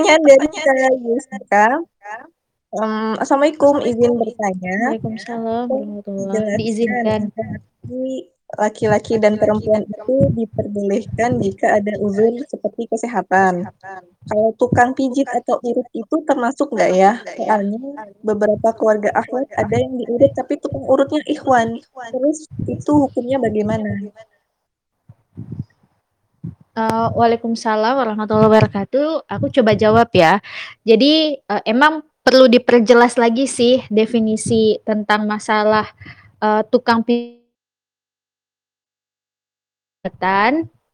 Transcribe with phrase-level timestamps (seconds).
[0.00, 1.66] pertanyaan dari Kak Yuska.
[2.70, 4.76] Um, Assalamualaikum, izin bertanya.
[4.94, 7.20] Waalaikumsalam warahmatullahi diizinkan.
[8.50, 13.62] Laki-laki dan perempuan itu diperbolehkan jika ada uzur seperti kesehatan.
[14.26, 17.22] Kalau tukang pijit atau urut itu termasuk nggak ya?
[17.38, 17.78] Soalnya
[18.26, 21.78] beberapa keluarga akhwat ada yang diurut tapi tukang urutnya ikhwan.
[22.10, 24.10] Terus itu hukumnya bagaimana?
[26.70, 29.26] Uh, Waalaikumsalam warahmatullahi wabarakatuh.
[29.26, 30.38] Aku coba jawab ya.
[30.86, 35.90] Jadi uh, emang perlu diperjelas lagi sih definisi tentang masalah
[36.38, 37.50] uh, tukang pijatan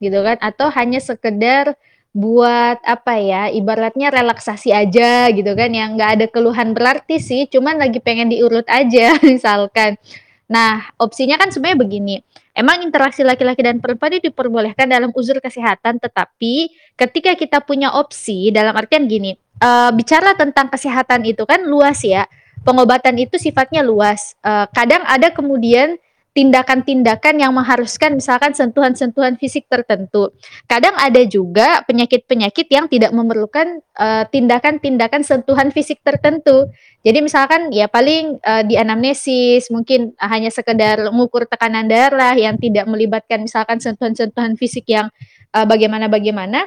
[0.00, 1.76] gitu kan atau hanya sekedar
[2.16, 7.76] buat apa ya ibaratnya relaksasi aja gitu kan yang nggak ada keluhan berarti sih cuman
[7.76, 10.00] lagi pengen diurut aja misalkan
[10.46, 12.16] nah opsinya kan sebenarnya begini
[12.54, 18.54] emang interaksi laki-laki dan perempuan itu diperbolehkan dalam uzur kesehatan tetapi ketika kita punya opsi
[18.54, 22.28] dalam artian gini uh, bicara tentang kesehatan itu kan luas ya.
[22.66, 24.34] Pengobatan itu sifatnya luas.
[24.42, 25.94] Uh, kadang ada kemudian
[26.36, 30.36] tindakan-tindakan yang mengharuskan misalkan sentuhan-sentuhan fisik tertentu.
[30.68, 33.80] Kadang ada juga penyakit-penyakit yang tidak memerlukan
[34.28, 36.68] tindakan tindakan-tindakan sentuhan fisik tertentu.
[37.06, 42.90] Jadi misalkan ya paling uh, di anamnesis mungkin hanya sekedar mengukur tekanan darah yang tidak
[42.90, 45.06] melibatkan misalkan sentuhan-sentuhan fisik yang
[45.54, 46.66] uh, bagaimana-bagaimana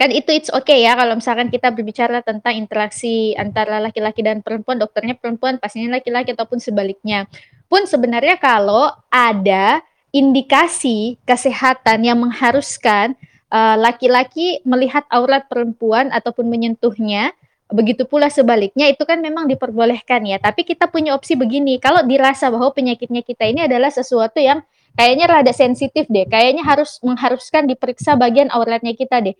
[0.00, 4.80] kan itu it's okay ya kalau misalkan kita berbicara tentang interaksi antara laki-laki dan perempuan,
[4.80, 7.28] dokternya perempuan, pasiennya laki-laki ataupun sebaliknya.
[7.72, 9.80] Pun sebenarnya kalau ada
[10.12, 13.16] indikasi kesehatan yang mengharuskan
[13.48, 17.32] uh, laki-laki melihat aurat perempuan ataupun menyentuhnya,
[17.72, 20.36] begitu pula sebaliknya itu kan memang diperbolehkan ya.
[20.36, 24.60] Tapi kita punya opsi begini, kalau dirasa bahwa penyakitnya kita ini adalah sesuatu yang
[24.92, 29.32] kayaknya rada sensitif deh, kayaknya harus mengharuskan diperiksa bagian auratnya kita deh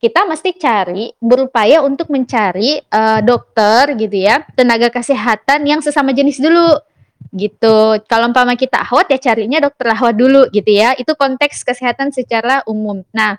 [0.00, 6.40] kita mesti cari berupaya untuk mencari uh, dokter gitu ya tenaga kesehatan yang sesama jenis
[6.40, 6.72] dulu
[7.30, 12.10] gitu kalau umpama kita ahwat ya carinya dokter ahwat dulu gitu ya itu konteks kesehatan
[12.10, 13.38] secara umum nah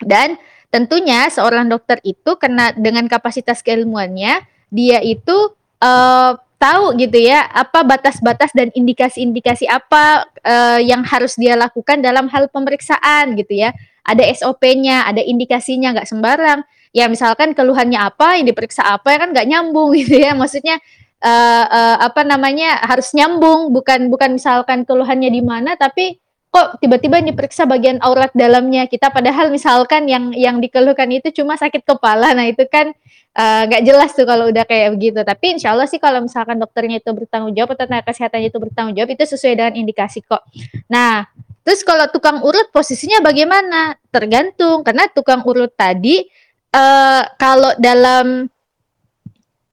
[0.00, 0.40] dan
[0.72, 4.40] tentunya seorang dokter itu kena dengan kapasitas keilmuannya
[4.72, 5.52] dia itu
[5.84, 12.28] uh, tahu gitu ya apa batas-batas dan indikasi-indikasi apa uh, yang harus dia lakukan dalam
[12.32, 16.60] hal pemeriksaan gitu ya ada SOP-nya, ada indikasinya, nggak sembarang.
[16.90, 20.34] Ya misalkan keluhannya apa, yang diperiksa apa, ya kan nggak nyambung gitu ya.
[20.34, 20.80] Maksudnya
[21.22, 26.18] uh, uh, apa namanya harus nyambung, bukan bukan misalkan keluhannya di mana, tapi
[26.50, 29.14] kok tiba-tiba diperiksa bagian aurat dalamnya kita.
[29.14, 32.34] Padahal misalkan yang yang dikeluhkan itu cuma sakit kepala.
[32.34, 32.90] Nah itu kan
[33.38, 35.22] nggak uh, jelas tuh kalau udah kayak begitu.
[35.22, 38.98] Tapi insya Allah sih kalau misalkan dokternya itu bertanggung jawab atau tenaga kesehatan itu bertanggung
[38.98, 40.42] jawab itu sesuai dengan indikasi kok.
[40.90, 41.30] Nah
[41.60, 43.94] Terus kalau tukang urut posisinya bagaimana?
[44.08, 44.80] Tergantung.
[44.80, 46.24] Karena tukang urut tadi
[46.72, 48.48] uh, kalau dalam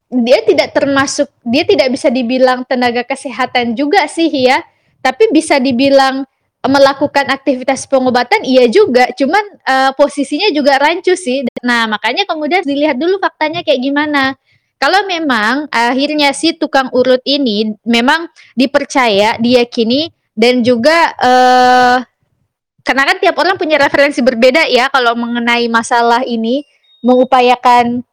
[0.07, 4.63] dia tidak termasuk dia tidak bisa dibilang tenaga kesehatan juga sih ya,
[5.03, 6.23] tapi bisa dibilang
[6.67, 11.47] melakukan aktivitas pengobatan iya juga, cuman uh, posisinya juga rancu sih.
[11.63, 14.35] Nah, makanya kemudian dilihat dulu faktanya kayak gimana.
[14.77, 21.97] Kalau memang akhirnya si tukang urut ini memang dipercaya, diyakini dan juga uh,
[22.85, 26.61] karena kan tiap orang punya referensi berbeda ya kalau mengenai masalah ini
[27.01, 28.05] mengupayakan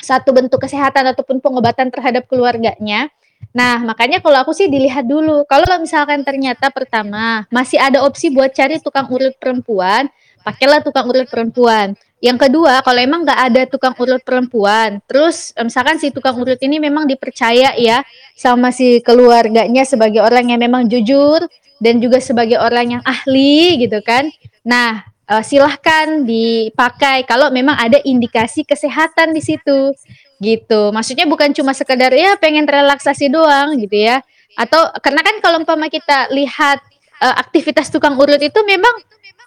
[0.00, 3.08] satu bentuk kesehatan ataupun pengobatan terhadap keluarganya.
[3.50, 5.42] Nah, makanya kalau aku sih dilihat dulu.
[5.48, 10.06] Kalau misalkan ternyata pertama masih ada opsi buat cari tukang urut perempuan,
[10.46, 11.96] pakailah tukang urut perempuan.
[12.20, 16.76] Yang kedua, kalau emang nggak ada tukang urut perempuan, terus misalkan si tukang urut ini
[16.76, 18.04] memang dipercaya ya
[18.36, 21.40] sama si keluarganya sebagai orang yang memang jujur
[21.80, 24.28] dan juga sebagai orang yang ahli gitu kan.
[24.60, 29.94] Nah, uh, silahkan dipakai kalau memang ada indikasi kesehatan di situ
[30.42, 30.90] gitu.
[30.90, 34.20] Maksudnya bukan cuma sekedar ya pengen relaksasi doang gitu ya.
[34.58, 36.82] Atau karena kan kalau umpama kita lihat
[37.22, 38.92] uh, aktivitas tukang urut itu memang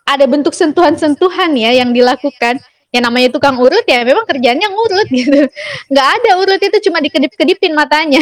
[0.07, 2.59] ada bentuk sentuhan-sentuhan ya yang dilakukan
[2.93, 5.49] yang namanya tukang urut ya memang kerjanya ngurut gitu
[5.89, 8.21] nggak ada urut itu cuma dikedip-kedipin matanya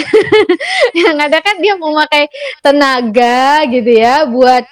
[1.04, 2.32] yang ada kan dia mau pakai
[2.64, 4.64] tenaga gitu ya buat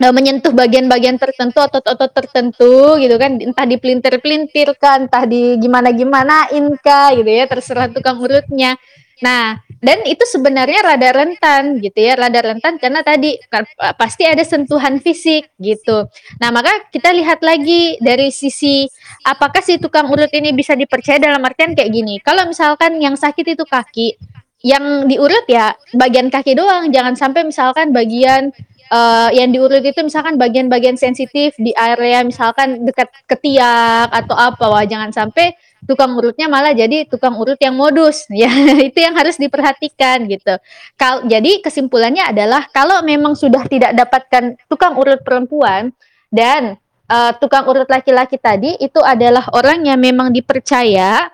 [0.00, 7.30] menyentuh bagian-bagian tertentu otot-otot tertentu gitu kan entah dipelintir-pelintir kan entah di gimana-gimanain kah gitu
[7.30, 8.74] ya terserah tukang urutnya.
[9.22, 13.38] Nah dan itu sebenarnya rada rentan gitu ya rada rentan karena tadi
[13.94, 16.10] pasti ada sentuhan fisik gitu.
[16.42, 18.90] Nah maka kita lihat lagi dari sisi
[19.22, 22.18] apakah si tukang urut ini bisa dipercaya dalam artian kayak gini.
[22.18, 24.18] Kalau misalkan yang sakit itu kaki
[24.64, 28.48] yang diurut ya bagian kaki doang, jangan sampai misalkan bagian,
[28.90, 34.84] eee, yang diurut itu misalkan bagian-bagian sensitif di area misalkan dekat ketiak atau apa, wah
[34.84, 38.48] jangan sampai tukang urutnya malah jadi tukang urut yang modus, ya
[38.80, 40.56] itu yang harus diperhatikan gitu.
[40.96, 45.92] Kal jadi kesimpulannya adalah kalau memang sudah tidak dapatkan tukang urut perempuan
[46.32, 46.76] dan,
[47.08, 51.30] eee, tukang urut laki-laki tadi itu adalah orang yang memang dipercaya,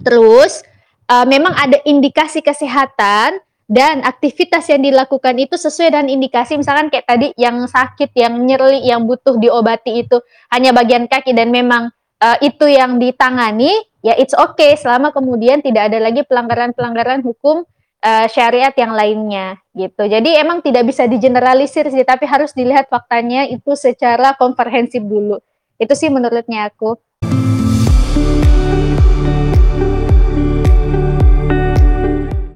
[0.00, 0.64] terus,
[1.06, 7.04] eee, memang ada indikasi kesehatan dan aktivitas yang dilakukan itu sesuai dengan indikasi misalkan kayak
[7.04, 10.18] tadi yang sakit, yang nyeri, yang butuh diobati itu
[10.48, 11.92] hanya bagian kaki dan memang,
[12.24, 17.68] eee, itu yang ditangani, ya it's okay selama kemudian tidak ada lagi pelanggaran-pelanggaran hukum,
[18.00, 20.08] eee, syariat yang lainnya, gitu.
[20.08, 25.38] Jadi emang tidak bisa digeneralisir sih, tapi harus dilihat faktanya itu secara komprehensif dulu.
[25.76, 26.96] Itu sih menurutnya aku.